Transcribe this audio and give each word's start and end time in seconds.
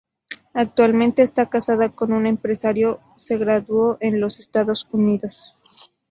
Actualmente 0.55 1.21
está 1.21 1.47
casada 1.47 1.89
con 1.89 2.11
un 2.11 2.25
empresario 2.25 3.01
se 3.17 3.37
graduó 3.37 3.97
en 3.99 4.19
los 4.19 4.39
Estados 4.39 4.87
Unidos. 4.91 5.55